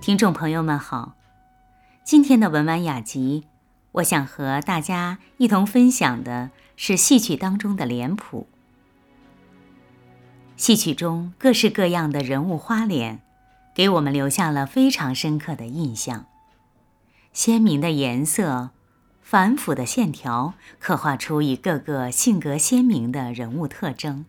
[0.00, 1.14] 听众朋友们好，
[2.04, 3.44] 今天的文玩雅集，
[3.92, 8.48] 我想和大家一同分享的是戏曲当中的脸谱。
[10.56, 13.20] 戏曲中各式各样的人物花脸，
[13.74, 16.24] 给我们留下了非常深刻的印象。
[17.34, 18.70] 鲜明的颜色，
[19.20, 24.24] 繁复的线条，刻画出一个个性格鲜明的人物特征。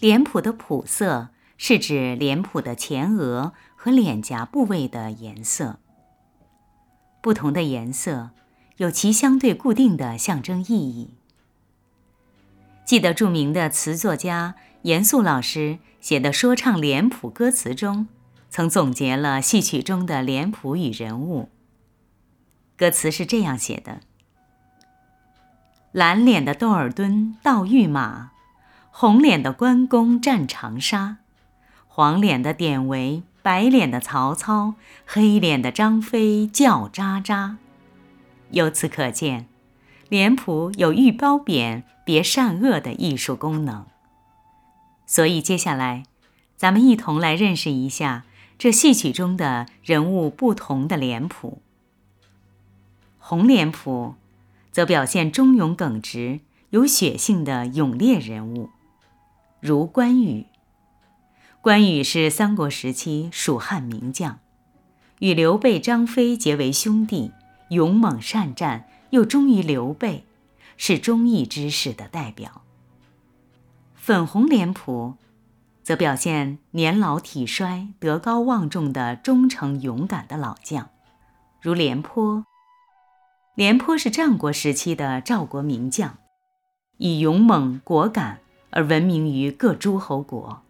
[0.00, 1.28] 脸谱的谱色。
[1.62, 3.52] 是指脸谱的前额
[3.82, 5.78] 和脸颊部位的颜色。
[7.22, 8.28] 不同的颜色
[8.76, 11.14] 有其相对固定的象征意义。
[12.84, 18.06] 记得著名的词作家严肃老师写的说唱脸谱歌词中，
[18.50, 21.48] 曾总结了戏曲中的脸谱与人物。
[22.76, 24.00] 歌词是这样写的：
[25.92, 28.32] 蓝脸的窦尔敦盗御马，
[28.90, 31.16] 红脸的关公战长沙。
[31.92, 34.74] 黄脸的典韦，白脸的曹操，
[35.06, 37.56] 黑脸的张飞叫喳喳。
[38.50, 39.46] 由此可见，
[40.08, 43.86] 脸谱有寓褒贬、别善恶的艺术功能。
[45.06, 46.04] 所以，接下来，
[46.56, 48.24] 咱们一同来认识一下
[48.58, 51.62] 这戏曲中的人物不同的脸谱。
[53.18, 54.16] 红脸谱，
[54.70, 58.70] 则表现忠勇耿直、有血性的勇烈人物，
[59.60, 60.46] 如关羽。
[61.62, 64.38] 关羽是三国时期蜀汉名将，
[65.18, 67.32] 与刘备、张飞结为兄弟，
[67.68, 70.24] 勇猛善战，又忠于刘备，
[70.78, 72.62] 是忠义之士的代表。
[73.94, 75.16] 粉红脸谱，
[75.82, 80.88] 则表现年老体衰、德高望重的忠诚勇敢的老将，
[81.60, 82.46] 如廉颇。
[83.54, 86.16] 廉颇是战国时期的赵国名将，
[86.96, 88.40] 以勇猛果敢
[88.70, 90.62] 而闻名于各诸侯国。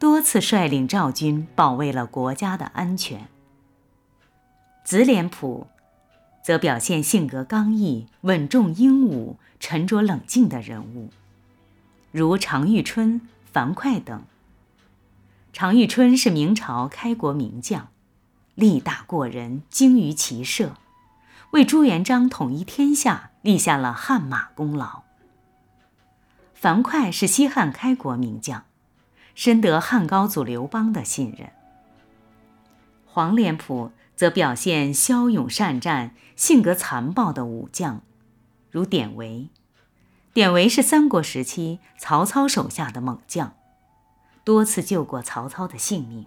[0.00, 3.28] 多次率领赵军保卫了国家的安全。
[4.82, 5.66] 紫脸谱，
[6.42, 11.10] 则表现性格刚毅、稳重英武、沉着冷静的人物，
[12.12, 13.20] 如常遇春、
[13.52, 14.22] 樊哙等。
[15.52, 17.88] 常遇春是明朝开国名将，
[18.54, 20.76] 力大过人，精于骑射，
[21.50, 25.02] 为朱元璋统一天下立下了汗马功劳。
[26.54, 28.64] 樊哙是西汉开国名将。
[29.40, 31.48] 深得汉高祖刘邦的信任。
[33.06, 38.02] 黄脸谱则表现骁勇善战、性格残暴的武将，
[38.70, 39.48] 如典韦。
[40.34, 43.54] 典韦是三国时期曹操手下的猛将，
[44.44, 46.26] 多次救过曹操的性命。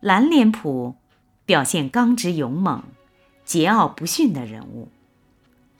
[0.00, 0.94] 蓝脸谱
[1.44, 2.82] 表现刚直勇猛、
[3.44, 4.88] 桀骜不驯的人物，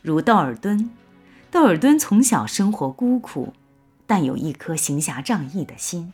[0.02, 0.90] 如窦尔敦。
[1.50, 3.54] 窦尔敦从小生活孤苦。
[4.10, 6.12] 但有一颗行侠仗义的心。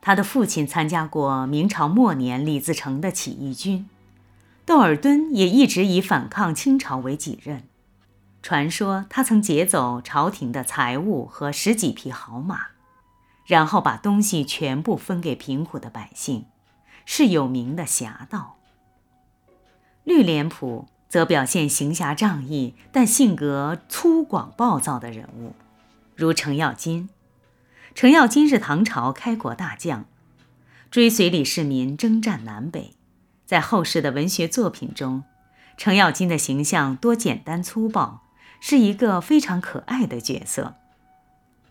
[0.00, 3.88] 他的父亲参加过明朝末年李自成的起义军，
[4.64, 7.64] 窦尔敦也一直以反抗清朝为己任。
[8.40, 12.68] 传说他曾劫走朝廷的财物和十几匹好马，
[13.44, 16.46] 然后把东西全部分给贫苦的百姓，
[17.04, 18.58] 是有名的侠盗。
[20.04, 25.52] 绿脸谱则表现行侠仗义但性格粗犷暴躁的人物。
[26.16, 27.10] 如程咬金，
[27.94, 30.06] 程咬金是唐朝开国大将，
[30.90, 32.94] 追随李世民征战南北。
[33.44, 35.24] 在后世的文学作品中，
[35.76, 38.22] 程咬金的形象多简单粗暴，
[38.60, 40.76] 是一个非常可爱的角色。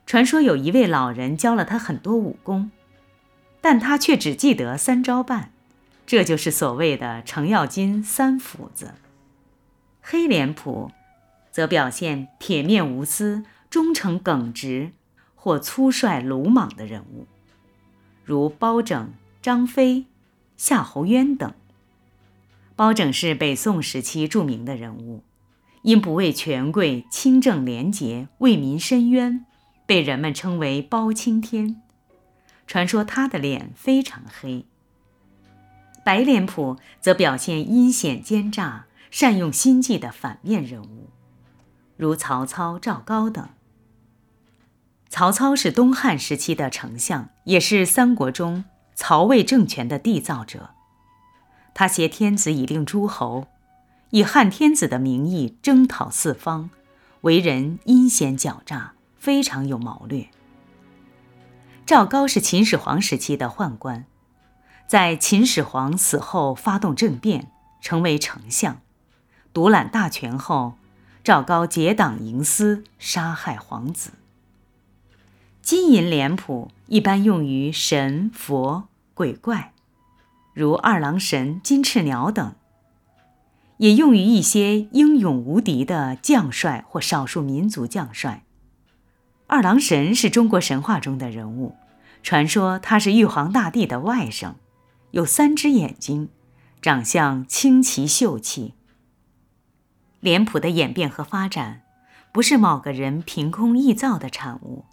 [0.06, 2.70] 传说有一位老人教了他很多武功，
[3.60, 5.52] 但他却只记得三招半，
[6.06, 8.94] 这就是所谓的程咬金三斧子。
[10.04, 10.92] 黑脸谱，
[11.52, 13.44] 则表现铁面无私。
[13.76, 14.94] 忠诚耿直
[15.36, 17.28] 或粗率鲁莽的人物，
[18.24, 20.06] 如包拯、张飞、
[20.56, 21.54] 夏侯渊等。
[22.78, 25.26] 包拯是北宋时期著名的人物，
[25.82, 29.46] 因不畏权贵、清正廉洁、为民伸冤，
[29.86, 31.82] 被人们称为包青天。
[32.66, 34.66] 传说他的脸非常黑。
[36.06, 41.10] 白脸谱则表现阴险奸诈、善用心计的反面人物，
[41.98, 43.50] 如曹操、赵高等。
[45.18, 48.66] 曹操是东汉时期的丞相，也是三国中
[48.96, 50.72] 曹魏政权的缔造者。
[51.74, 53.48] 他挟天子以令诸侯，
[54.10, 56.70] 以汉天子的名义征讨四方，
[57.22, 60.28] 为人阴险狡诈，非常有谋略。
[61.86, 64.04] 赵高是秦始皇时期的宦官，
[64.86, 68.82] 在秦始皇死后发动政变，成为丞相，
[69.54, 70.74] 独揽大权后，
[71.24, 74.12] 赵高结党营私，杀害皇子。
[75.66, 79.74] 金银脸谱一般用于神佛、鬼怪，
[80.54, 82.54] 如二郎神、金翅鸟等，
[83.78, 88.44] 也用于一些英勇无敌的将帅或少数民族将帅。
[89.48, 91.76] 二郎神是中国神话中的人物，
[92.22, 94.54] 传说他是玉皇大帝的外甥，
[95.10, 96.30] 有三只眼睛，
[96.80, 98.76] 长相清奇秀气。
[100.20, 101.82] 脸谱的演变和发展，
[102.32, 104.86] 不是某个人凭空臆造的产物，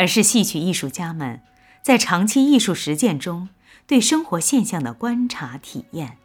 [0.00, 1.42] 而是戏曲艺术家们。
[1.82, 3.50] 在长期艺术实践中，
[3.86, 6.16] 对生活现象的观察体验，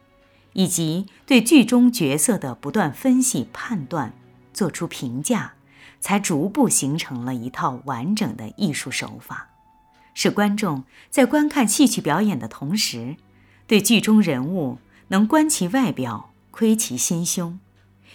[0.54, 4.14] 以及对剧中角色的不断分析判断，
[4.54, 5.56] 做出评价，
[6.00, 9.50] 才逐步形成了一套完整的艺术手法，
[10.14, 13.16] 使观众在观看戏曲表演的同时，
[13.66, 17.60] 对剧中人物能观其外表，窥其心胸，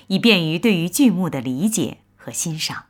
[0.07, 2.85] 以便于对于剧目的理解和欣赏。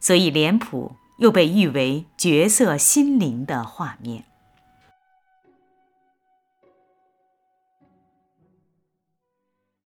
[0.00, 0.96] 所以脸谱。
[1.22, 4.24] 又被誉为角色心灵的画面。